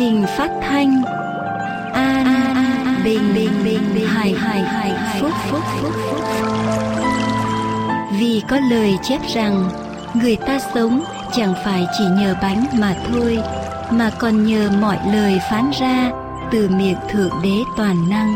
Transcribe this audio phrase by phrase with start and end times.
[0.00, 1.02] trình phát thanh.
[1.92, 6.24] An, an bình bình bình bình hài hài hài phúc phúc phúc phúc.
[8.18, 9.70] Vì có lời chép rằng
[10.14, 11.04] người ta sống
[11.36, 13.38] chẳng phải chỉ nhờ bánh mà thôi
[13.90, 16.10] mà còn nhờ mọi lời phán ra
[16.52, 18.34] từ miệng thượng đế toàn năng.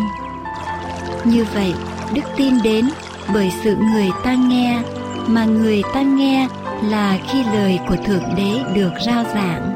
[1.25, 1.75] Như vậy
[2.15, 2.89] đức tin đến
[3.35, 4.83] bởi sự người ta nghe
[5.27, 6.49] mà người ta nghe
[6.83, 9.74] là khi lời của thượng đế được rao giảng.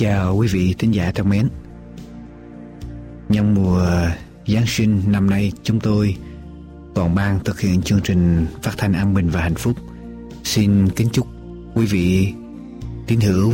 [0.00, 1.48] Chào quý vị thính giả thân mến
[3.28, 3.86] Nhân mùa
[4.46, 6.16] Giáng sinh năm nay chúng tôi
[6.94, 9.76] toàn ban thực hiện chương trình phát thanh an bình và hạnh phúc
[10.44, 11.26] Xin kính chúc
[11.74, 12.32] quý vị
[13.06, 13.52] tín hữu,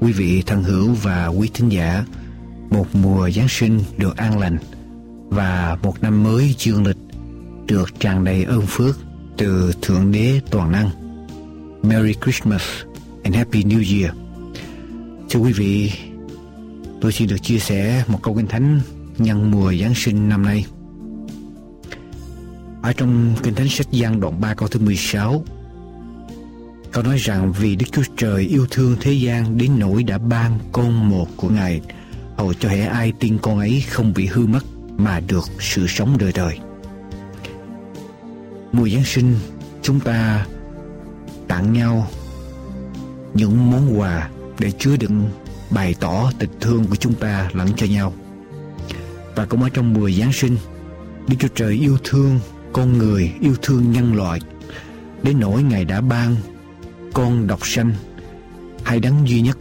[0.00, 2.04] quý vị thân hữu và quý thính giả
[2.70, 4.58] một mùa Giáng sinh được an lành
[5.28, 6.98] và một năm mới dương lịch
[7.66, 8.98] được tràn đầy ơn phước
[9.36, 10.90] từ Thượng Đế Toàn Năng.
[11.82, 12.62] Merry Christmas
[13.22, 14.27] and Happy New Year.
[15.30, 15.92] Thưa quý vị,
[17.00, 18.80] tôi xin được chia sẻ một câu kinh thánh
[19.18, 20.66] nhân mùa Giáng sinh năm nay.
[22.82, 25.44] Ở trong kinh thánh sách Giăng đoạn 3 câu thứ 16,
[26.92, 30.58] câu nói rằng vì Đức Chúa Trời yêu thương thế gian đến nỗi đã ban
[30.72, 31.80] con một của Ngài
[32.36, 34.64] hầu cho hệ ai tin con ấy không bị hư mất
[34.96, 36.58] mà được sự sống đời đời.
[38.72, 39.34] Mùa Giáng sinh
[39.82, 40.46] chúng ta
[41.48, 42.06] tặng nhau
[43.34, 45.30] những món quà để chứa đựng
[45.70, 48.12] bày tỏ tình thương của chúng ta lẫn cho nhau.
[49.36, 50.56] Và cũng ở trong mùa Giáng sinh,
[51.28, 52.40] Đức Chúa Trời yêu thương
[52.72, 54.40] con người, yêu thương nhân loại
[55.22, 56.36] đến nỗi Ngài đã ban
[57.12, 57.92] con độc sanh
[58.84, 59.58] hay đấng duy nhất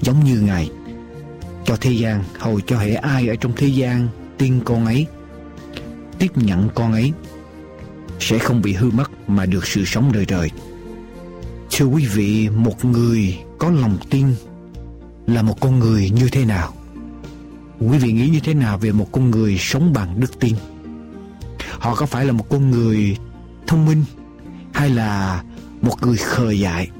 [0.00, 0.70] giống như Ngài
[1.64, 5.06] cho thế gian hầu cho hệ ai ở trong thế gian tin con ấy
[6.18, 7.12] tiếp nhận con ấy
[8.20, 10.50] sẽ không bị hư mất mà được sự sống đời đời
[11.70, 14.26] thưa quý vị một người có lòng tin
[15.26, 16.72] là một con người như thế nào?
[17.80, 20.54] Quý vị nghĩ như thế nào về một con người sống bằng đức tin?
[21.70, 23.16] Họ có phải là một con người
[23.66, 24.04] thông minh
[24.72, 25.42] hay là
[25.82, 26.90] một người khờ dại?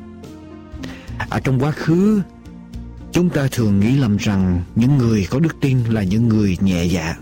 [1.31, 2.23] Ở trong quá khứ,
[3.13, 6.85] chúng ta thường nghĩ lầm rằng những người có đức tin là những người nhẹ
[6.85, 7.17] dạ.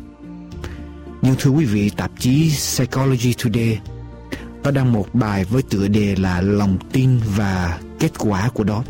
[1.23, 3.81] Nhưng thưa quý vị, tạp chí psychology today
[4.65, 8.85] có đăng một bài với tựa đề là lòng tin và kết quả của đó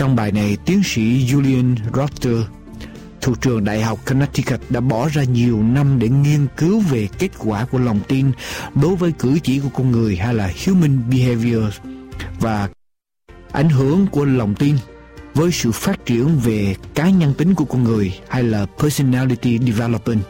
[0.00, 2.36] trong bài này, tiến sĩ Julian Rotter
[3.20, 7.28] thuộc trường Đại học Connecticut đã bỏ ra nhiều năm để nghiên cứu về kết
[7.38, 8.32] quả của lòng tin
[8.74, 11.64] đối với cử chỉ của con người hay là human behavior
[12.40, 12.68] và
[13.52, 14.76] ảnh hưởng của lòng tin
[15.34, 20.22] với sự phát triển về cá nhân tính của con người hay là personality development.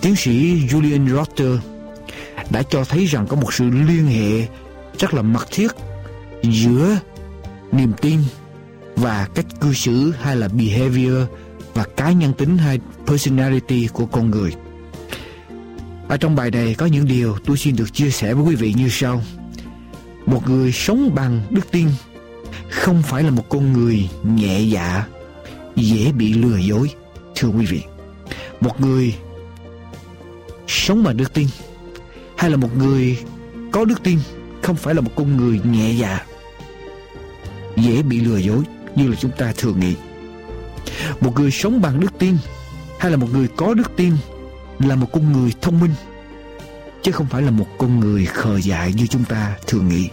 [0.00, 1.58] Tiến sĩ Julian Rotter
[2.50, 4.46] đã cho thấy rằng có một sự liên hệ
[4.98, 5.70] rất là mật thiết
[6.42, 6.98] giữa
[7.72, 8.20] niềm tin
[8.96, 11.22] và cách cư xử hay là behavior
[11.74, 14.52] và cá nhân tính hay personality của con người.
[16.08, 18.74] Ở trong bài này có những điều tôi xin được chia sẻ với quý vị
[18.76, 19.22] như sau.
[20.26, 21.88] Một người sống bằng đức tin
[22.70, 25.06] không phải là một con người nhẹ dạ,
[25.76, 26.90] dễ bị lừa dối,
[27.34, 27.82] thưa quý vị.
[28.60, 29.14] Một người
[30.66, 31.48] sống bằng đức tin
[32.36, 33.18] hay là một người
[33.72, 34.18] có đức tin
[34.62, 36.24] không phải là một con người nhẹ dạ,
[37.76, 38.64] dễ bị lừa dối
[38.96, 39.94] như là chúng ta thường nghĩ.
[41.20, 42.36] Một người sống bằng đức tin
[42.98, 44.16] hay là một người có đức tin
[44.78, 45.94] là một con người thông minh,
[47.02, 50.08] chứ không phải là một con người khờ dại như chúng ta thường nghĩ.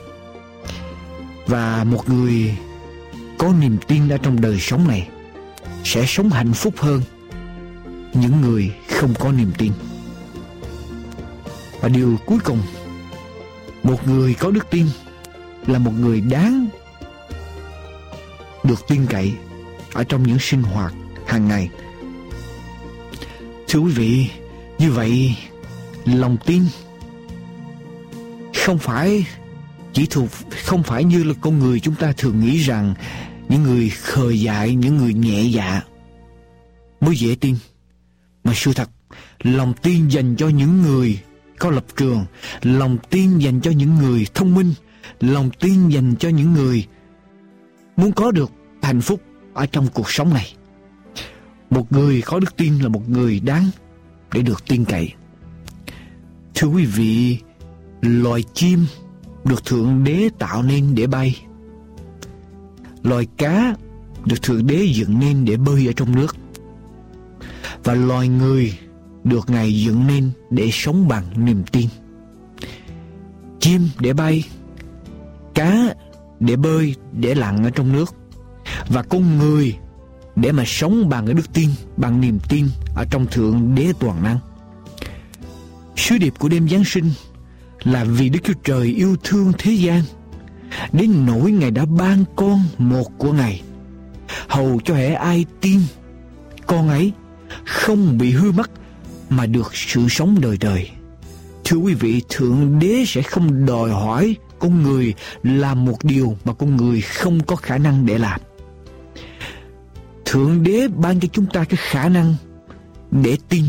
[1.48, 2.58] Và một người
[3.38, 5.08] có niềm tin ở trong đời sống này
[5.84, 7.02] sẽ sống hạnh phúc hơn
[8.14, 9.72] những người không có niềm tin.
[11.82, 12.62] Và điều cuối cùng,
[13.84, 14.88] một người có đức tin
[15.68, 16.68] là một người đáng
[18.64, 19.34] được tin cậy
[19.94, 20.94] ở trong những sinh hoạt
[21.26, 21.70] hàng ngày.
[23.68, 24.28] Thưa quý vị,
[24.80, 25.38] như vậy
[26.06, 26.64] lòng tin
[28.66, 29.26] không phải
[29.94, 30.30] chỉ thuộc
[30.66, 32.94] không phải như là con người chúng ta thường nghĩ rằng
[33.50, 35.82] những người khờ dại, những người nhẹ dạ
[37.02, 37.56] mới dễ tin.
[38.44, 38.90] Mà sự thật,
[39.44, 41.20] lòng tin dành cho những người
[41.60, 42.26] có lập trường,
[42.62, 44.74] lòng tin dành cho những người thông minh,
[45.20, 46.88] lòng tin dành cho những người
[47.98, 48.52] muốn có được
[48.82, 49.22] hạnh phúc
[49.54, 50.54] ở trong cuộc sống này.
[51.70, 53.66] Một người có đức tin là một người đáng
[54.34, 55.14] để được tin cậy.
[56.56, 57.38] Thưa quý vị,
[58.02, 58.86] loài chim
[59.46, 61.46] được Thượng Đế tạo nên để bay.
[63.04, 63.76] Loài cá
[64.26, 66.36] được Thượng Đế dựng nên để bơi ở trong nước.
[67.84, 68.80] Và loài người
[69.24, 71.88] được Ngài dựng nên để sống bằng niềm tin.
[73.60, 74.44] Chim để bay,
[75.54, 75.96] cá
[76.46, 78.16] để bơi, để lặn ở trong nước.
[78.90, 79.78] Và con người
[80.36, 84.24] để mà sống bằng cái đức tin, bằng niềm tin ở trong Thượng Đế Toàn
[84.24, 84.40] Năng.
[85.96, 87.12] Sứ điệp của đêm Giáng sinh
[87.84, 90.02] là vì Đức Chúa Trời yêu thương thế gian
[90.94, 93.62] đến nỗi Ngài đã ban con một của Ngài
[94.48, 95.80] hầu cho hễ ai tin
[96.68, 97.12] con ấy
[97.66, 98.72] không bị hư mất
[99.30, 100.90] mà được sự sống đời đời.
[101.64, 105.14] Thưa quý vị, Thượng Đế sẽ không đòi hỏi con người
[105.44, 108.40] làm một điều mà con người không có khả năng để làm.
[110.26, 112.36] Thượng Đế ban cho chúng ta cái khả năng
[113.12, 113.64] để tin,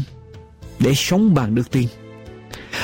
[0.79, 1.89] để sống bằng đức tin.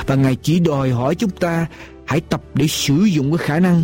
[0.06, 1.66] Và Ngài chỉ đòi hỏi chúng ta
[2.06, 3.82] hãy tập để sử dụng cái khả năng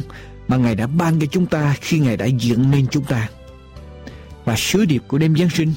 [0.48, 3.28] mà Ngài đã ban cho chúng ta khi Ngài đã dựng nên chúng ta.
[4.44, 5.74] Và sứ điệp của đêm Giáng sinh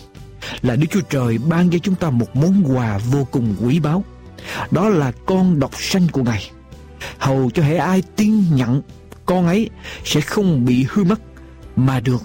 [0.61, 4.03] là Đức Chúa Trời ban cho chúng ta một món quà vô cùng quý báu.
[4.71, 6.51] Đó là con độc sanh của Ngài.
[7.17, 8.81] Hầu cho hệ ai tin nhận
[9.25, 9.69] con ấy
[10.03, 11.21] sẽ không bị hư mất
[11.75, 12.21] mà được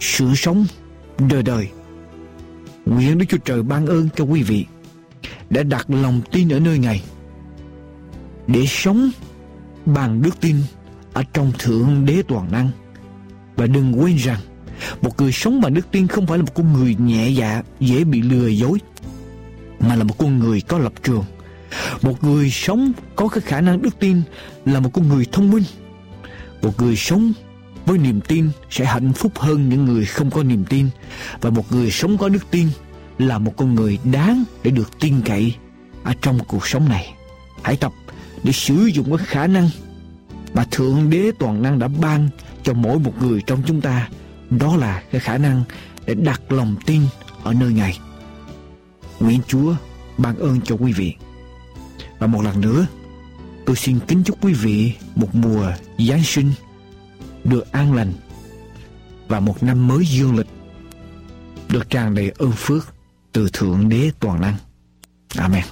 [0.00, 0.66] sự sống
[1.28, 1.68] đời đời.
[2.86, 4.66] Nguyện Đức Chúa Trời ban ơn cho quý vị
[5.50, 7.02] đã đặt lòng tin ở nơi Ngài
[8.46, 9.10] để sống
[9.86, 10.56] bằng đức tin
[11.12, 12.70] ở trong Thượng Đế Toàn Năng.
[13.56, 14.40] Và đừng quên rằng
[15.02, 18.04] một người sống bằng đức tin không phải là một con người nhẹ dạ, dễ
[18.04, 18.78] bị lừa dối,
[19.80, 21.24] mà là một con người có lập trường.
[22.02, 24.22] Một người sống có cái khả năng đức tin
[24.66, 25.64] là một con người thông minh.
[26.62, 27.32] Một người sống
[27.86, 30.88] với niềm tin sẽ hạnh phúc hơn những người không có niềm tin.
[31.40, 32.68] Và một người sống có đức tin
[33.18, 35.54] là một con người đáng để được tin cậy
[36.04, 37.14] ở trong cuộc sống này.
[37.62, 37.92] Hãy tập
[38.42, 39.70] để sử dụng cái khả năng
[40.54, 42.28] mà Thượng Đế Toàn Năng đã ban
[42.62, 44.08] cho mỗi một người trong chúng ta
[44.50, 45.62] đó là cái khả năng
[46.06, 47.02] để đặt lòng tin
[47.42, 47.98] ở nơi Ngài.
[49.20, 49.74] Nguyện Chúa
[50.18, 51.14] ban ơn cho quý vị.
[52.22, 52.86] Và một lần nữa,
[53.66, 56.52] tôi xin kính chúc quý vị một mùa Giáng sinh
[57.44, 58.12] được an lành
[59.28, 60.46] và một năm mới dương lịch
[61.68, 62.94] được tràn đầy ơn phước
[63.32, 64.54] từ Thượng Đế Toàn Năng.
[65.36, 65.64] Amen.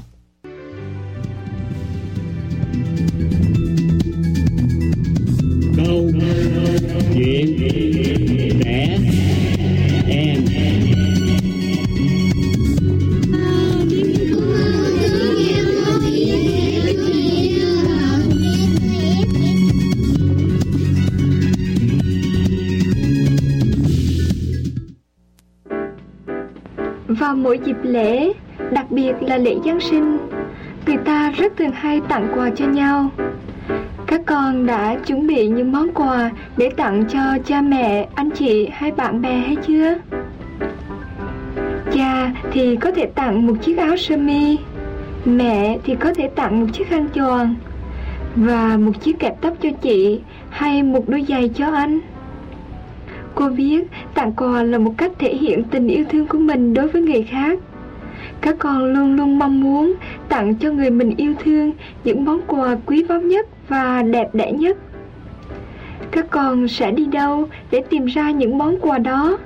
[29.31, 30.19] Là lễ Giáng sinh,
[30.87, 33.11] người ta rất thường hay tặng quà cho nhau.
[34.07, 38.69] Các con đã chuẩn bị những món quà để tặng cho cha mẹ, anh chị
[38.73, 39.95] hay bạn bè hay chưa?
[41.93, 44.59] Cha thì có thể tặng một chiếc áo sơ mi,
[45.25, 47.55] mẹ thì có thể tặng một chiếc khăn tròn
[48.37, 52.01] và một chiếc kẹp tóc cho chị hay một đôi giày cho anh.
[53.35, 56.89] Cô biết tặng quà là một cách thể hiện tình yêu thương của mình đối
[56.89, 57.59] với người khác.
[58.41, 59.95] Các con luôn luôn mong muốn
[60.29, 61.73] tặng cho người mình yêu thương
[62.05, 64.77] những món quà quý báu nhất và đẹp đẽ nhất.
[66.11, 69.39] Các con sẽ đi đâu để tìm ra những món quà đó?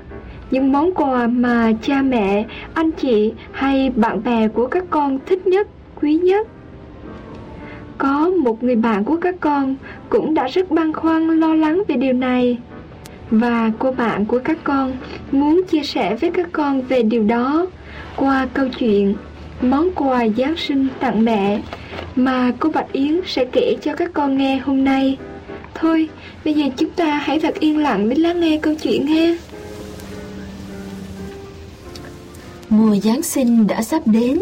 [0.50, 5.46] Những món quà mà cha mẹ, anh chị hay bạn bè của các con thích
[5.46, 5.68] nhất,
[6.00, 6.48] quý nhất.
[7.98, 9.76] Có một người bạn của các con
[10.08, 12.58] cũng đã rất băn khoăn lo lắng về điều này
[13.30, 14.92] và cô bạn của các con
[15.32, 17.66] muốn chia sẻ với các con về điều đó
[18.16, 19.14] qua câu chuyện
[19.60, 21.60] món quà Giáng sinh tặng mẹ
[22.16, 25.18] mà cô Bạch Yến sẽ kể cho các con nghe hôm nay.
[25.74, 26.08] Thôi,
[26.44, 29.36] bây giờ chúng ta hãy thật yên lặng để lắng nghe câu chuyện nghe.
[32.68, 34.40] Mùa Giáng sinh đã sắp đến.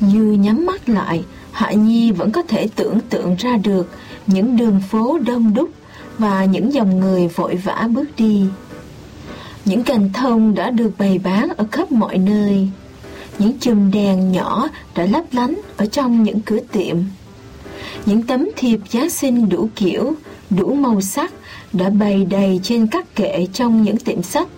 [0.00, 3.88] Như nhắm mắt lại, Hạ Nhi vẫn có thể tưởng tượng ra được
[4.26, 5.70] những đường phố đông đúc
[6.18, 8.44] và những dòng người vội vã bước đi.
[9.64, 12.68] Những cành thông đã được bày bán ở khắp mọi nơi.
[13.38, 16.96] Những chùm đèn nhỏ đã lấp lánh ở trong những cửa tiệm.
[18.06, 20.14] Những tấm thiệp Giáng sinh đủ kiểu,
[20.50, 21.32] đủ màu sắc
[21.72, 24.48] đã bày đầy trên các kệ trong những tiệm sách.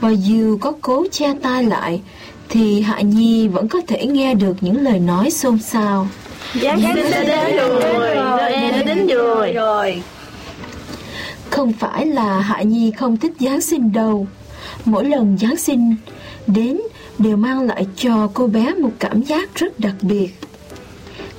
[0.00, 2.00] Và dù có cố che tai lại,
[2.48, 6.08] thì Hạ Nhi vẫn có thể nghe được những lời nói xôn xao,
[6.62, 10.02] Giáng sinh đã đến rồi Noel đã đến rồi
[11.50, 14.26] không phải là Hạ Nhi không thích Giáng sinh đâu.
[14.84, 15.96] Mỗi lần Giáng sinh
[16.46, 16.80] đến
[17.18, 20.28] đều mang lại cho cô bé một cảm giác rất đặc biệt.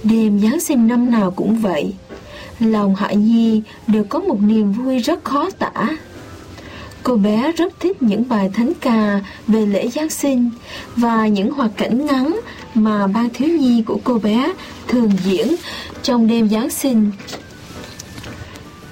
[0.03, 1.93] Đêm Giáng sinh năm nào cũng vậy,
[2.59, 5.87] Lòng Hạ Nhi đều có một niềm vui rất khó tả.
[7.03, 10.49] Cô bé rất thích những bài thánh ca về lễ Giáng sinh
[10.95, 12.39] và những hoạt cảnh ngắn
[12.73, 14.53] mà ban thiếu nhi của cô bé
[14.87, 15.55] thường diễn
[16.03, 17.11] trong đêm Giáng sinh.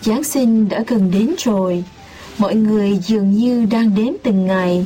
[0.08, 1.84] Giáng sinh đã gần đến rồi,
[2.38, 4.86] mọi người dường như đang đếm từng ngày.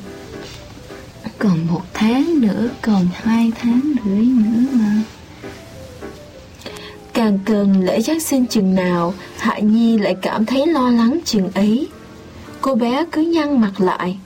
[1.38, 5.01] Còn một tháng nữa, còn hai tháng rưỡi nữa mà.
[7.13, 11.51] Càng cần lễ Giáng sinh chừng nào, Hạ Nhi lại cảm thấy lo lắng chừng
[11.54, 11.88] ấy.
[12.62, 14.18] Cô bé cứ nhăn mặt lại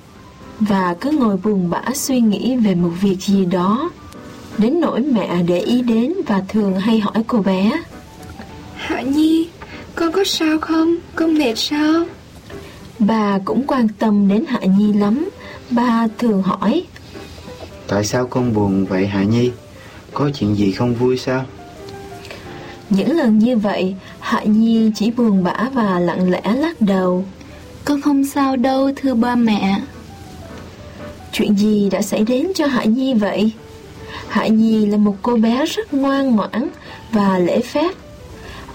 [0.60, 3.90] và cứ ngồi buồn bã suy nghĩ về một việc gì đó.
[4.58, 7.72] Đến nỗi mẹ để ý đến và thường hay hỏi cô bé.
[8.75, 9.48] Hạ Nhi,
[9.96, 10.96] con có sao không?
[11.16, 12.06] Con mệt sao?
[13.00, 15.30] Bà cũng quan tâm đến Hạ Nhi lắm.
[15.70, 16.84] Bà thường hỏi.
[17.88, 19.52] Tại sao con buồn vậy Hạ Nhi?
[20.14, 21.46] Có chuyện gì không vui sao?
[22.90, 27.25] Những lần như vậy, Hạ Nhi chỉ buồn bã và lặng lẽ lắc đầu.
[27.86, 29.82] Con không sao đâu thưa ba mẹ
[31.32, 33.52] Chuyện gì đã xảy đến cho Hạ Nhi vậy?
[34.28, 36.70] Hạ Nhi là một cô bé rất ngoan ngoãn
[37.12, 37.92] và lễ phép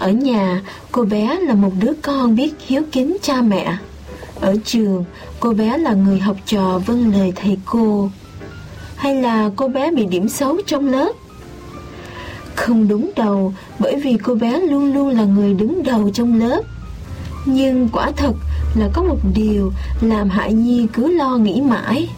[0.01, 3.77] ở nhà, cô bé là một đứa con biết hiếu kính cha mẹ
[4.39, 5.05] Ở trường,
[5.39, 8.09] cô bé là người học trò vâng lời thầy cô
[8.95, 11.11] Hay là cô bé bị điểm xấu trong lớp?
[12.55, 16.61] Không đúng đầu bởi vì cô bé luôn luôn là người đứng đầu trong lớp
[17.45, 18.33] Nhưng quả thật
[18.75, 22.09] là có một điều làm Hạ Nhi cứ lo nghĩ mãi.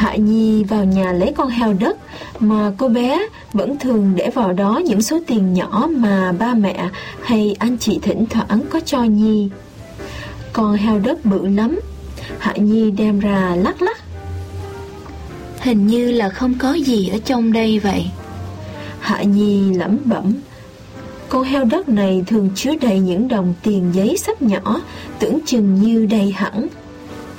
[0.00, 1.96] Hạ Nhi vào nhà lấy con heo đất
[2.38, 6.88] mà cô bé vẫn thường để vào đó những số tiền nhỏ mà ba mẹ
[7.22, 9.48] hay anh chị thỉnh thoảng có cho Nhi.
[10.52, 11.80] Con heo đất bự lắm,
[12.38, 13.98] Hạ Nhi đem ra lắc lắc.
[15.60, 18.06] Hình như là không có gì ở trong đây vậy.
[19.00, 20.32] Hạ Nhi lẩm bẩm
[21.28, 24.80] con heo đất này thường chứa đầy những đồng tiền giấy sắp nhỏ,
[25.18, 26.68] tưởng chừng như đầy hẳn.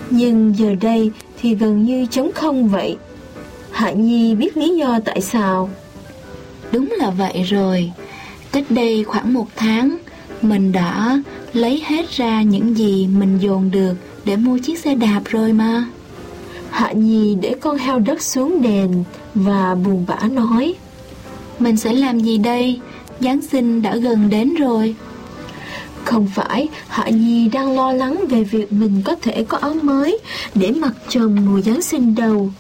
[0.10, 2.98] Nhưng giờ đây thì gần như trống không vậy.
[3.72, 5.70] Hạ Nhi biết lý do tại sao.
[6.72, 7.92] Đúng là vậy rồi.
[8.52, 9.98] Cách đây khoảng một tháng,
[10.42, 11.22] mình đã
[11.54, 13.94] lấy hết ra những gì mình dồn được
[14.26, 15.86] để mua chiếc xe đạp rồi mà.
[16.70, 19.04] Hạ Nhi để con heo đất xuống đèn
[19.36, 20.74] và buồn bã nói.
[21.60, 22.80] Mình sẽ làm gì đây?
[23.20, 24.96] Giáng sinh đã gần đến rồi
[26.12, 30.20] Không phải Hạ Nhi đang lo lắng về việc mình có thể có áo mới
[30.56, 32.52] Để mặc trong mùa Giáng sinh đâu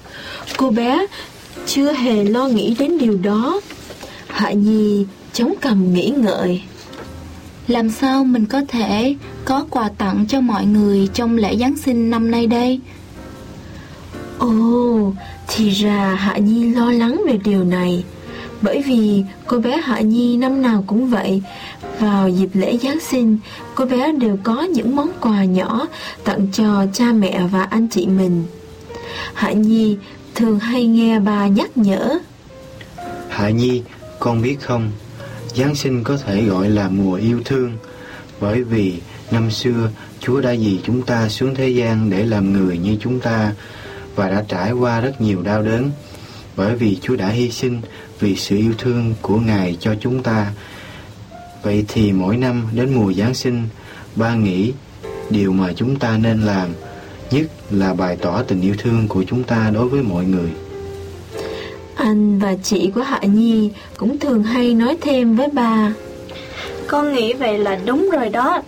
[0.58, 1.08] Cô bé
[1.66, 3.62] chưa hề lo nghĩ đến điều đó.
[4.28, 6.62] Hạ Nhi chống cằm nghĩ ngợi.
[7.68, 9.16] Làm sao mình có thể
[9.46, 12.80] có quà tặng cho mọi người trong lễ Giáng sinh năm nay đây?
[14.38, 15.14] Ồ,
[15.48, 18.04] thì ra Hạ Nhi lo lắng về điều này.
[18.62, 21.42] Bởi vì cô bé Hạ Nhi năm nào cũng vậy
[22.02, 23.38] vào dịp lễ Giáng sinh
[23.76, 25.88] Cô bé đều có những món quà nhỏ
[26.24, 28.44] Tặng cho cha mẹ và anh chị mình.
[29.34, 29.98] Hạ Nhi
[30.36, 32.20] thường hay nghe bà nhắc nhở.
[33.30, 33.82] Hạ Nhi,
[34.20, 34.92] con biết không?
[35.56, 37.78] Giáng sinh có thể gọi là mùa yêu thương
[38.40, 38.94] Bởi vì
[39.32, 39.90] năm xưa
[40.20, 43.54] Chúa đã vì chúng ta xuống thế gian để làm người như chúng ta
[44.16, 45.92] Và đã trải qua rất nhiều đau đớn.
[46.56, 47.82] Bởi vì Chúa đã hy sinh
[48.20, 50.52] vì sự yêu thương của Ngài cho chúng ta.
[51.64, 53.68] Vậy thì mỗi năm đến mùa Giáng sinh,
[54.16, 54.74] ba nghĩ
[55.30, 56.70] điều mà chúng ta nên làm
[57.32, 60.50] nhất là bày tỏ tình yêu thương của chúng ta đối với mọi người.
[61.96, 65.94] Anh và chị của Hạ Nhi cũng thường hay nói thêm với bà.
[66.88, 68.62] Con nghĩ vậy là đúng rồi đó.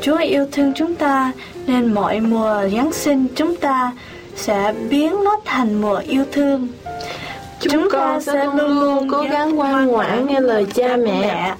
[0.00, 1.32] Chúa yêu thương chúng ta
[1.66, 3.92] nên mọi mùa Giáng sinh chúng ta
[4.36, 6.68] sẽ biến nó thành mùa yêu thương.
[7.60, 11.54] Chúng, Chúng con sẽ luôn luôn cố gắng ngoan ngoãn nghe lời cha mẹ.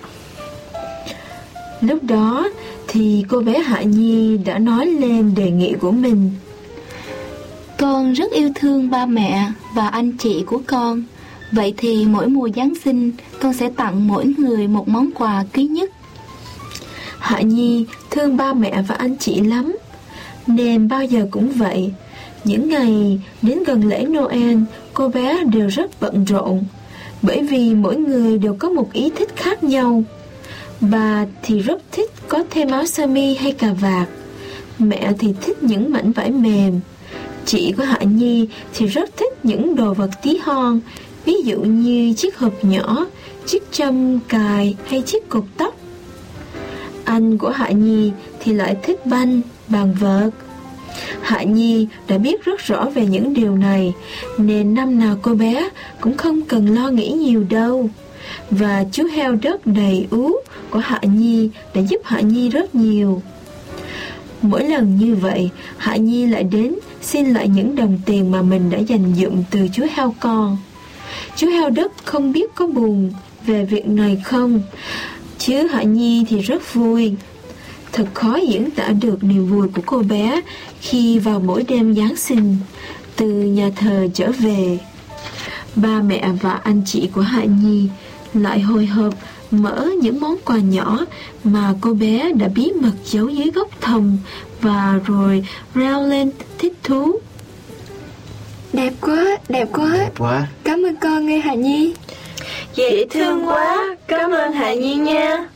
[1.81, 2.49] Lúc đó
[2.89, 6.31] thì cô bé Hạ Nhi đã nói lên đề nghị của mình.
[7.79, 11.03] Con rất yêu thương ba mẹ và anh chị của con.
[11.53, 15.65] Vậy thì mỗi mùa Giáng sinh con sẽ tặng mỗi người một món quà quý
[15.65, 15.91] nhất.
[17.19, 19.77] Hạ Nhi thương ba mẹ và anh chị lắm.
[20.47, 21.93] Nên bao giờ cũng vậy.
[22.45, 24.59] Những ngày đến gần lễ Noel,
[24.95, 26.65] cô bé đều rất bận rộn,
[27.23, 30.03] bởi vì mỗi người đều có một ý thích khác nhau.
[30.81, 34.09] Bà thì rất thích có thêm áo sơ mi hay cà vạt,
[34.79, 36.81] mẹ thì thích những mảnh vải mềm.
[37.47, 40.81] Chị của Hạ Nhi thì rất thích những đồ vật tí hon,
[41.25, 43.07] ví dụ như chiếc hộp nhỏ,
[43.47, 45.77] chiếc châm cài hay chiếc cột tóc.
[47.05, 50.33] Anh của Hạ Nhi thì lại thích banh, bàn vợt.
[51.23, 53.93] Hạ Nhi đã biết rất rõ về những điều này,
[54.39, 55.71] nên năm nào cô bé
[56.01, 57.91] cũng không cần lo nghĩ nhiều đâu.
[58.51, 60.33] Và chú heo đất đầy ú
[60.71, 63.23] của Hạ Nhi đã giúp Hạ Nhi rất nhiều.
[64.43, 68.71] Mỗi lần như vậy, Hạ Nhi lại đến xin lại những đồng tiền mà mình
[68.71, 70.57] đã dành dụm từ chú heo con.
[71.37, 73.13] Chú heo đất không biết có buồn
[73.47, 74.63] về việc này không,
[75.39, 77.15] chứ Hạ Nhi thì rất vui.
[77.93, 80.41] Thật khó diễn tả được niềm vui của cô bé
[80.81, 82.57] khi vào mỗi đêm Giáng sinh
[83.17, 84.79] từ nhà thờ trở về.
[85.77, 87.89] Ba mẹ và anh chị của Hạ Nhi
[88.35, 89.15] lại hồi hộp
[89.51, 90.99] mở những món quà nhỏ
[91.45, 94.17] mà cô bé đã bí mật giấu dưới góc thầm
[94.61, 97.13] và rồi reo lên thích thú.
[98.73, 99.91] Đẹp quá, đẹp quá.
[99.93, 100.47] Đẹp quá.
[100.65, 101.95] Cảm ơn con nghe Hạ Nhi.
[102.75, 105.49] Dễ thương quá, cảm ơn Hạ Nhi nha.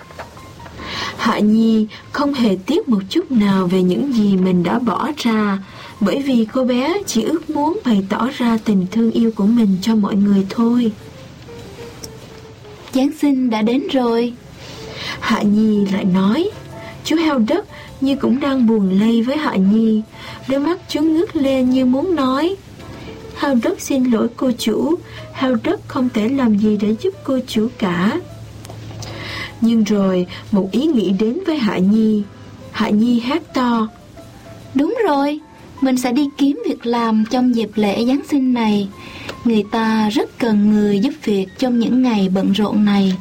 [1.16, 5.58] Hạ Nhi không hề tiếc một chút nào về những gì mình đã bỏ ra,
[6.00, 9.76] bởi vì cô bé chỉ ước muốn bày tỏ ra tình thương yêu của mình
[9.82, 10.92] cho mọi người thôi.
[12.94, 14.32] Giáng sinh đã đến rồi.
[15.20, 16.50] Hạ Nhi lại nói,
[17.04, 17.66] chú heo đất
[18.00, 20.02] như cũng đang buồn lây với Hạ Nhi,
[20.48, 22.56] đôi mắt chú ngước lên như muốn nói.
[23.38, 24.94] Heo đất xin lỗi cô chủ,
[25.32, 28.20] heo đất không thể làm gì để giúp cô chủ cả.
[29.60, 32.22] Nhưng rồi một ý nghĩ đến với Hạ Nhi.
[32.72, 33.88] Hạ Nhi hát to.
[34.74, 35.40] Đúng rồi,
[35.80, 38.88] mình sẽ đi kiếm việc làm trong dịp lễ Giáng sinh này.
[39.44, 43.16] Người ta rất cần người giúp việc trong những ngày bận rộn này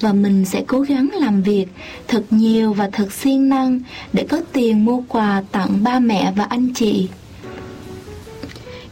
[0.00, 1.66] và mình sẽ cố gắng làm việc
[2.08, 3.80] thật nhiều và thật siêng năng
[4.12, 7.08] để có tiền mua quà tặng ba mẹ và anh chị.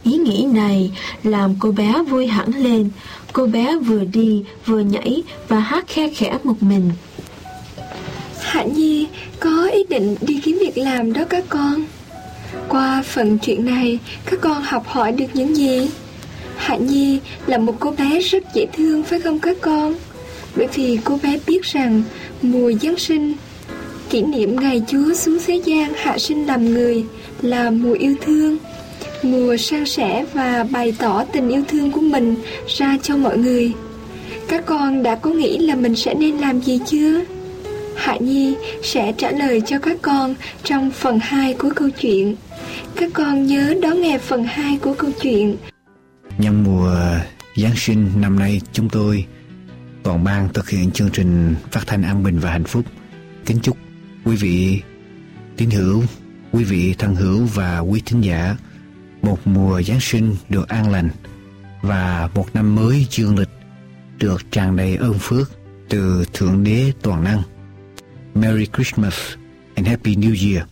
[0.03, 0.91] Ý nghĩ này
[1.23, 2.89] làm cô bé vui hẳn lên.
[3.33, 6.91] Cô bé vừa đi vừa nhảy và hát khe khẽ một mình.
[8.41, 9.07] Hạ Nhi
[9.39, 11.85] có ý định đi kiếm việc làm đó các con.
[12.69, 15.89] Qua phần chuyện này, các con học hỏi được những gì?
[16.57, 19.95] Hạ Nhi là một cô bé rất dễ thương phải không các con?
[20.55, 22.03] Bởi vì cô bé biết rằng
[22.41, 23.33] mùa Giáng sinh,
[24.09, 27.03] kỷ niệm ngày Chúa xuống thế gian hạ sinh làm người
[27.41, 28.57] là mùa yêu thương.
[29.23, 32.35] Mùa san sẻ và bày tỏ tình yêu thương của mình
[32.67, 33.71] ra cho mọi người.
[34.47, 37.21] Các con đã có nghĩ là mình sẽ nên làm gì chưa?
[37.95, 42.35] Hạ Nhi sẽ trả lời cho các con trong phần 2 của câu chuyện.
[42.95, 45.57] Các con nhớ đón nghe phần 2 của câu chuyện.
[46.37, 46.95] Nhân mùa
[47.55, 49.25] Giáng sinh năm nay chúng tôi
[50.03, 52.85] toàn ban thực hiện chương trình phát thanh an bình và hạnh phúc.
[53.45, 53.77] Kính chúc
[54.25, 54.81] quý vị
[55.57, 56.03] tín hữu,
[56.51, 58.55] quý vị thân hữu và quý thính giả
[59.21, 61.09] một mùa Giáng sinh được an lành
[61.81, 63.49] và một năm mới dương lịch
[64.17, 65.51] được tràn đầy ơn phước
[65.89, 67.41] từ Thượng Đế Toàn Năng.
[68.35, 69.15] Merry Christmas
[69.75, 70.67] and Happy New Year.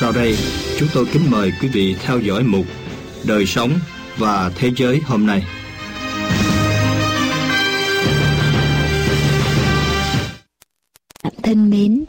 [0.00, 0.36] Sau đây,
[0.78, 2.66] chúng tôi kính mời quý vị theo dõi mục
[3.26, 3.70] Đời sống
[4.18, 5.42] và Thế giới hôm nay.
[11.42, 12.04] Thân mến,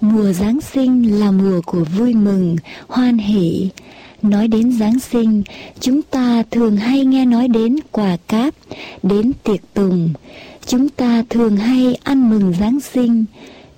[0.00, 2.56] mùa Giáng sinh là mùa của vui mừng,
[2.88, 3.68] hoan hỷ.
[4.22, 5.42] Nói đến Giáng sinh,
[5.80, 8.54] chúng ta thường hay nghe nói đến quà cáp,
[9.02, 10.12] đến tiệc tùng.
[10.66, 13.24] Chúng ta thường hay ăn mừng Giáng sinh,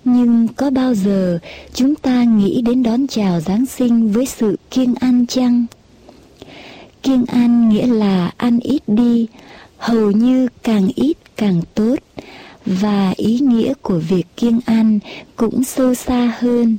[0.04, 1.38] nhưng có bao giờ
[1.74, 5.66] chúng ta nghĩ đến đón chào Giáng sinh với sự kiêng ăn chăng?
[7.02, 9.26] Kiêng ăn nghĩa là ăn ít đi,
[9.78, 11.96] hầu như càng ít càng tốt,
[12.66, 14.98] và ý nghĩa của việc kiêng ăn
[15.36, 16.78] cũng sâu xa hơn.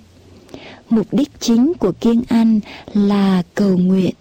[0.90, 2.60] Mục đích chính của kiêng ăn
[2.94, 4.14] là cầu nguyện.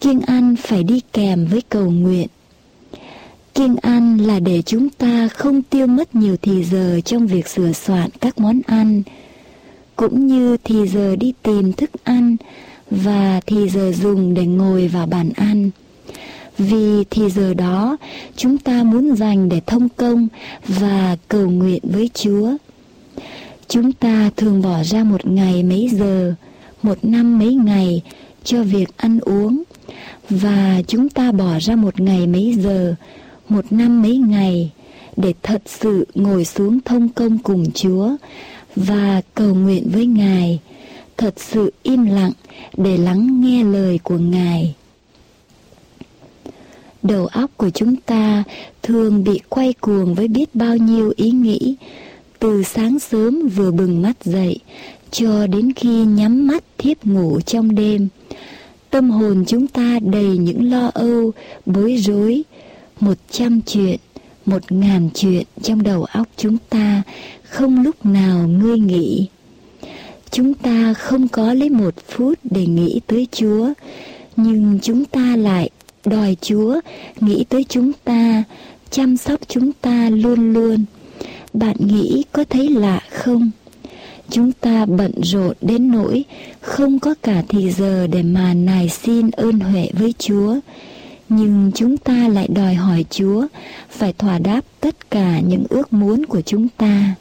[0.00, 2.28] Kiêng ăn phải đi kèm với cầu nguyện.
[3.60, 7.72] Kiêng ăn là để chúng ta không tiêu mất nhiều thì giờ trong việc sửa
[7.72, 9.02] soạn các món ăn,
[9.96, 12.36] cũng như thì giờ đi tìm thức ăn
[12.90, 15.70] và thì giờ dùng để ngồi vào bàn ăn.
[16.58, 17.96] Vì thì giờ đó
[18.36, 20.28] chúng ta muốn dành để thông công
[20.66, 22.50] và cầu nguyện với Chúa.
[23.68, 26.34] Chúng ta thường bỏ ra một ngày mấy giờ,
[26.82, 28.02] một năm mấy ngày
[28.44, 29.62] cho việc ăn uống
[30.30, 32.94] và chúng ta bỏ ra một ngày mấy giờ,
[33.50, 34.70] một năm mấy ngày
[35.16, 38.10] để thật sự ngồi xuống thông công cùng Chúa
[38.76, 40.60] và cầu nguyện với Ngài,
[41.16, 42.32] thật sự im lặng
[42.76, 44.74] để lắng nghe lời của Ngài.
[47.02, 48.44] Đầu óc của chúng ta
[48.82, 51.76] thường bị quay cuồng với biết bao nhiêu ý nghĩ,
[52.38, 54.58] từ sáng sớm vừa bừng mắt dậy
[55.10, 58.08] cho đến khi nhắm mắt thiếp ngủ trong đêm.
[58.90, 61.32] Tâm hồn chúng ta đầy những lo âu,
[61.66, 62.42] bối rối,
[63.00, 63.98] một trăm chuyện,
[64.46, 67.02] một ngàn chuyện trong đầu óc chúng ta
[67.42, 69.26] không lúc nào ngơi nghĩ.
[70.30, 73.68] Chúng ta không có lấy một phút để nghĩ tới Chúa,
[74.36, 75.70] nhưng chúng ta lại
[76.04, 76.80] đòi Chúa
[77.20, 78.44] nghĩ tới chúng ta,
[78.90, 80.84] chăm sóc chúng ta luôn luôn.
[81.52, 83.50] Bạn nghĩ có thấy lạ không?
[84.30, 86.24] Chúng ta bận rộn đến nỗi
[86.60, 90.56] không có cả thì giờ để mà nài xin ơn huệ với Chúa.
[91.32, 93.46] Nhưng chúng ta lại đòi hỏi Chúa
[93.90, 97.14] phải thỏa đáp tất cả những ước muốn của chúng ta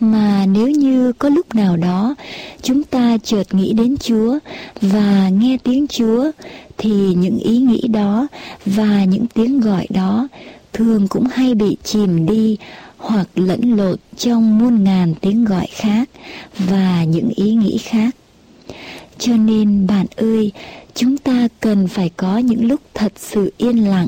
[0.00, 2.14] mà nếu như có lúc nào đó
[2.62, 4.38] chúng ta chợt nghĩ đến Chúa
[4.80, 6.30] và nghe tiếng Chúa
[6.78, 8.26] thì những ý nghĩ đó
[8.66, 10.28] và những tiếng gọi đó
[10.72, 12.56] thường cũng hay bị chìm đi
[12.96, 16.10] hoặc lẫn lộn trong muôn ngàn tiếng gọi khác
[16.58, 18.16] và những ý nghĩ khác.
[19.18, 20.52] Cho nên bạn ơi,
[20.94, 24.06] chúng ta cần phải có những lúc thật sự yên lặng,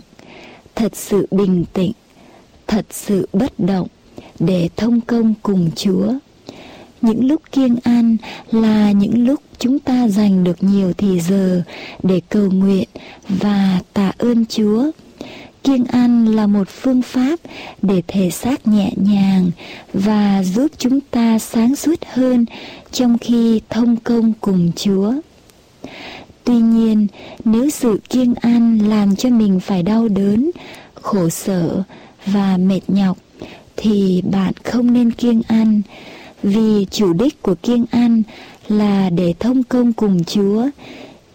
[0.74, 1.92] thật sự bình tĩnh,
[2.66, 3.88] thật sự bất động
[4.38, 6.12] để thông công cùng Chúa.
[7.00, 8.16] Những lúc kiêng ăn
[8.50, 11.62] là những lúc chúng ta dành được nhiều thì giờ
[12.02, 12.88] để cầu nguyện
[13.28, 14.90] và tạ ơn Chúa.
[15.64, 17.40] Kiêng ăn là một phương pháp
[17.82, 19.50] để thể xác nhẹ nhàng
[19.92, 22.46] và giúp chúng ta sáng suốt hơn
[22.92, 25.12] trong khi thông công cùng Chúa.
[26.46, 27.06] Tuy nhiên,
[27.44, 30.50] nếu sự kiêng ăn làm cho mình phải đau đớn,
[30.94, 31.82] khổ sở
[32.26, 33.18] và mệt nhọc
[33.76, 35.82] thì bạn không nên kiêng ăn
[36.42, 38.22] vì chủ đích của kiêng ăn
[38.68, 40.66] là để thông công cùng Chúa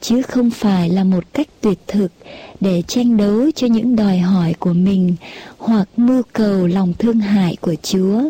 [0.02, 2.12] chứ không phải là một cách tuyệt thực
[2.60, 5.16] để tranh đấu cho những đòi hỏi của mình
[5.58, 8.22] hoặc mưu cầu lòng thương hại của Chúa.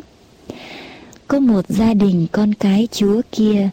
[1.28, 3.70] Có một gia đình con cái Chúa kia,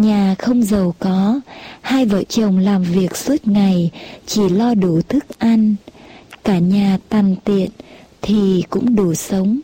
[0.00, 1.40] nhà không giàu có,
[1.80, 3.90] hai vợ chồng làm việc suốt ngày
[4.26, 5.74] chỉ lo đủ thức ăn,
[6.44, 7.70] cả nhà tằn tiện
[8.22, 9.60] thì cũng đủ sống.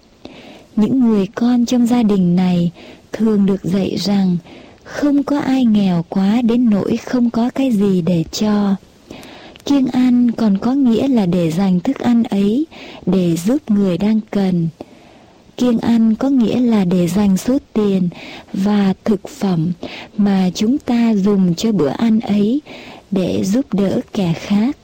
[0.77, 2.71] Những người con trong gia đình này
[3.13, 4.37] thường được dạy rằng
[4.85, 8.75] không có ai nghèo quá đến nỗi không có cái gì để cho.
[9.65, 12.67] Kiêng ăn còn có nghĩa là để dành thức ăn ấy
[13.07, 14.69] để giúp người đang cần.
[15.57, 18.09] Kiêng ăn có nghĩa là để dành số tiền
[18.53, 19.73] và thực phẩm
[20.17, 22.61] mà chúng ta dùng cho bữa ăn ấy
[23.11, 24.77] để giúp đỡ kẻ khác.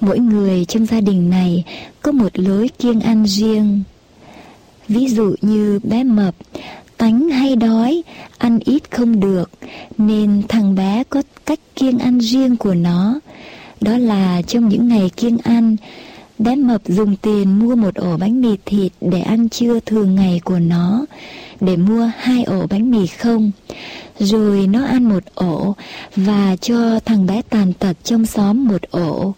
[0.00, 1.64] Mỗi người trong gia đình này
[2.02, 3.82] có một lối kiêng ăn riêng.
[4.88, 6.34] Ví dụ như bé mập,
[6.96, 8.02] tánh hay đói,
[8.38, 9.50] ăn ít không được,
[9.98, 13.20] nên thằng bé có cách kiêng ăn riêng của nó.
[13.80, 15.76] Đó là trong những ngày kiêng ăn,
[16.40, 20.40] bé mập dùng tiền mua một ổ bánh mì thịt để ăn trưa thường ngày
[20.44, 21.06] của nó,
[21.60, 23.50] để mua hai ổ bánh mì không.
[24.18, 25.74] Rồi nó ăn một ổ
[26.16, 29.34] và cho thằng bé tàn tật trong xóm một ổ.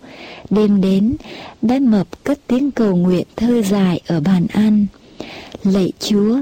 [0.50, 1.16] Đêm đến,
[1.62, 4.86] bé mập cất tiếng cầu nguyện thơ dài ở bàn ăn.
[5.64, 6.38] Lạy Chúa,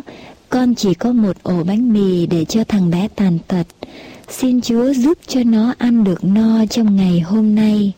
[0.48, 3.66] con chỉ có một ổ bánh mì để cho thằng bé tàn tật.
[4.28, 7.92] Xin Chúa giúp cho nó ăn được no trong ngày hôm nay.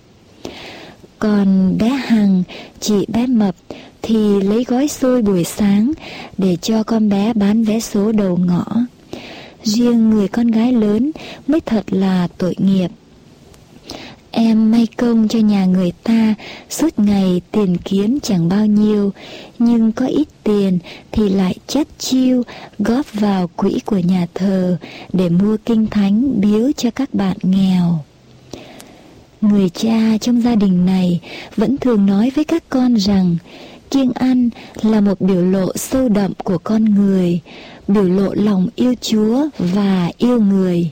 [1.23, 2.43] Còn bé Hằng,
[2.81, 3.55] chị bé Mập
[4.03, 5.93] thì lấy gói xôi buổi sáng
[6.39, 8.65] để cho con bé bán vé số đầu ngõ.
[9.63, 11.11] Riêng người con gái lớn
[11.47, 12.89] mới thật là tội nghiệp.
[14.31, 16.35] Em may công cho nhà người ta
[16.71, 19.13] Suốt ngày tiền kiếm chẳng bao nhiêu
[19.59, 20.79] Nhưng có ít tiền
[21.13, 22.43] Thì lại chất chiêu
[22.79, 24.77] Góp vào quỹ của nhà thờ
[25.13, 27.99] Để mua kinh thánh biếu cho các bạn nghèo
[29.43, 31.21] Người cha trong gia đình này
[31.57, 33.37] Vẫn thường nói với các con rằng
[33.91, 34.51] Kiêng ăn
[34.83, 37.41] là một biểu lộ sâu đậm của con người
[37.89, 40.91] Biểu lộ lòng yêu Chúa và yêu người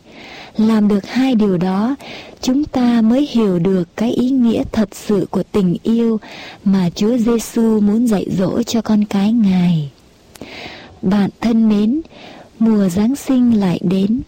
[0.56, 1.96] làm được hai điều đó
[2.40, 6.20] chúng ta mới hiểu được cái ý nghĩa thật sự của tình yêu
[6.64, 9.90] mà Chúa Giêsu muốn dạy dỗ cho con cái Ngài.
[11.02, 12.00] Bạn thân mến,
[12.58, 14.20] mùa Giáng sinh lại đến,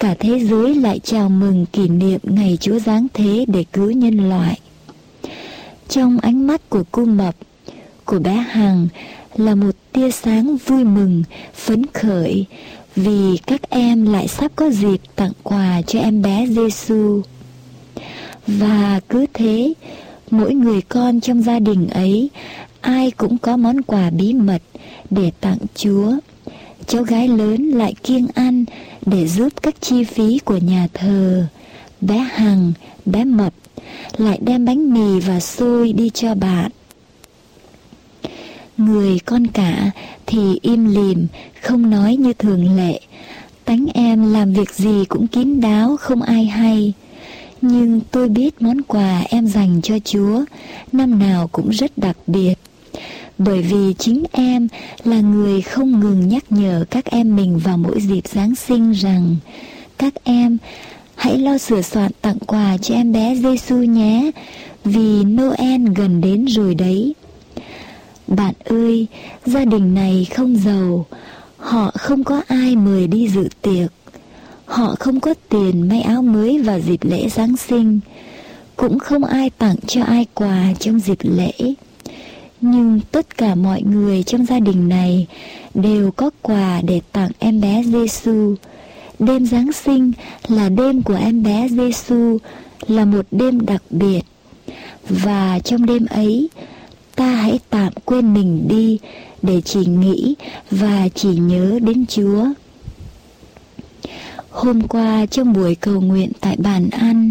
[0.00, 4.28] cả thế giới lại chào mừng kỷ niệm ngày Chúa Giáng thế để cứu nhân
[4.28, 4.60] loại.
[5.88, 7.36] Trong ánh mắt của cô mập,
[8.04, 8.88] của bé Hằng
[9.36, 11.22] là một tia sáng vui mừng,
[11.54, 12.44] phấn khởi
[12.96, 17.22] vì các em lại sắp có dịp tặng quà cho em bé Giêsu.
[18.46, 19.72] Và cứ thế,
[20.30, 22.30] mỗi người con trong gia đình ấy,
[22.80, 24.62] ai cũng có món quà bí mật
[25.10, 26.12] để tặng Chúa.
[26.90, 28.64] Cháu gái lớn lại kiêng ăn
[29.06, 31.46] để giúp các chi phí của nhà thờ.
[32.00, 32.72] Bé Hằng,
[33.06, 33.52] bé Mập
[34.16, 36.70] lại đem bánh mì và xôi đi cho bạn.
[38.76, 39.90] Người con cả
[40.26, 41.26] thì im lìm,
[41.62, 43.00] không nói như thường lệ.
[43.64, 46.92] Tánh em làm việc gì cũng kín đáo, không ai hay.
[47.60, 50.44] Nhưng tôi biết món quà em dành cho Chúa
[50.92, 52.54] năm nào cũng rất đặc biệt.
[53.44, 54.68] Bởi vì chính em
[55.04, 59.36] là người không ngừng nhắc nhở các em mình vào mỗi dịp Giáng sinh rằng
[59.98, 60.58] các em
[61.14, 64.30] hãy lo sửa soạn tặng quà cho em bé Giêsu nhé,
[64.84, 67.14] vì Noel gần đến rồi đấy.
[68.26, 69.06] Bạn ơi,
[69.46, 71.06] gia đình này không giàu,
[71.56, 73.92] họ không có ai mời đi dự tiệc.
[74.64, 78.00] Họ không có tiền may áo mới vào dịp lễ Giáng sinh,
[78.76, 81.52] cũng không ai tặng cho ai quà trong dịp lễ.
[82.60, 85.26] Nhưng tất cả mọi người trong gia đình này
[85.74, 88.54] đều có quà để tặng em bé Giêsu.
[89.18, 90.12] Đêm Giáng sinh
[90.48, 92.38] là đêm của em bé Giêsu,
[92.86, 94.22] là một đêm đặc biệt.
[95.08, 96.48] Và trong đêm ấy,
[97.16, 98.98] ta hãy tạm quên mình đi
[99.42, 100.34] để chỉ nghĩ
[100.70, 102.46] và chỉ nhớ đến Chúa.
[104.50, 107.30] Hôm qua trong buổi cầu nguyện tại bàn ăn,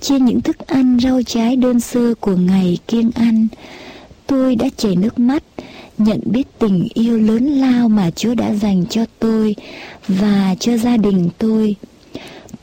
[0.00, 3.48] trên những thức ăn rau trái đơn sơ của ngày kiêng ăn,
[4.28, 5.42] tôi đã chảy nước mắt
[5.98, 9.54] nhận biết tình yêu lớn lao mà Chúa đã dành cho tôi
[10.08, 11.76] và cho gia đình tôi.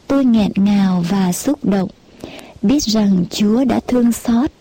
[0.07, 1.89] Tôi nghẹn ngào và xúc động,
[2.61, 4.51] biết rằng Chúa đã thương xót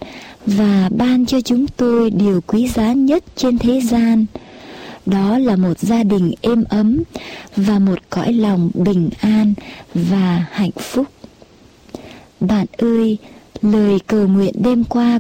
[0.47, 4.27] và ban cho chúng tôi điều quý giá nhất trên thế gian
[5.07, 7.03] đó là một gia đình êm ấm
[7.57, 9.55] và một cõi lòng bình an
[9.95, 11.07] và hạnh phúc
[12.41, 13.19] bạn ơi
[13.63, 15.05] lời cầu nguyện đêm qua